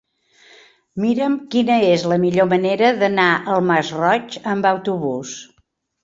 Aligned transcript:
Mira'm 1.01 1.33
quina 1.55 1.75
és 1.89 2.05
la 2.11 2.17
millor 2.23 2.47
manera 2.53 2.89
d'anar 3.01 3.25
al 3.57 3.61
Masroig 3.67 4.39
amb 4.55 4.69
autobús. 4.71 5.35